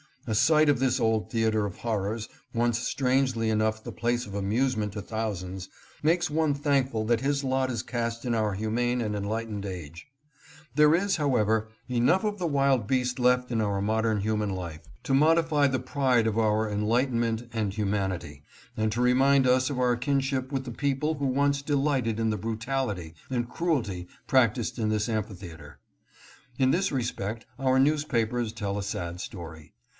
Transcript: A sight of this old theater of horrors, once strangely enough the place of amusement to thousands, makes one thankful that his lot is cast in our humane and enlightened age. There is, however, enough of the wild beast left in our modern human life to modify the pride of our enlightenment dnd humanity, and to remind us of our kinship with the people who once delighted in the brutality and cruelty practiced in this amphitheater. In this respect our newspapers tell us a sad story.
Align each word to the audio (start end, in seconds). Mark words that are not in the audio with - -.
A 0.25 0.33
sight 0.33 0.69
of 0.69 0.79
this 0.79 0.99
old 0.99 1.29
theater 1.31 1.65
of 1.65 1.77
horrors, 1.77 2.29
once 2.53 2.79
strangely 2.79 3.49
enough 3.51 3.83
the 3.83 3.91
place 3.91 4.25
of 4.25 4.33
amusement 4.33 4.93
to 4.93 5.01
thousands, 5.01 5.67
makes 6.01 6.29
one 6.29 6.53
thankful 6.53 7.05
that 7.05 7.21
his 7.21 7.43
lot 7.43 7.69
is 7.69 7.83
cast 7.83 8.23
in 8.25 8.33
our 8.33 8.53
humane 8.53 8.99
and 9.01 9.15
enlightened 9.15 9.65
age. 9.65 10.07
There 10.75 10.95
is, 10.95 11.17
however, 11.17 11.69
enough 11.89 12.23
of 12.23 12.39
the 12.39 12.47
wild 12.47 12.87
beast 12.87 13.19
left 13.19 13.51
in 13.51 13.61
our 13.61 13.81
modern 13.81 14.21
human 14.21 14.49
life 14.51 14.81
to 15.03 15.13
modify 15.13 15.67
the 15.67 15.79
pride 15.79 16.27
of 16.27 16.37
our 16.37 16.69
enlightenment 16.69 17.51
dnd 17.51 17.73
humanity, 17.73 18.43
and 18.77 18.91
to 18.91 19.01
remind 19.01 19.47
us 19.47 19.69
of 19.69 19.79
our 19.79 19.95
kinship 19.95 20.51
with 20.51 20.65
the 20.65 20.71
people 20.71 21.15
who 21.15 21.27
once 21.27 21.61
delighted 21.61 22.19
in 22.19 22.29
the 22.31 22.37
brutality 22.37 23.13
and 23.29 23.49
cruelty 23.49 24.07
practiced 24.27 24.79
in 24.79 24.89
this 24.89 25.09
amphitheater. 25.09 25.79
In 26.57 26.71
this 26.71 26.91
respect 26.91 27.45
our 27.59 27.79
newspapers 27.79 28.51
tell 28.53 28.77
us 28.77 28.87
a 28.87 28.91
sad 28.91 29.19
story. 29.21 29.73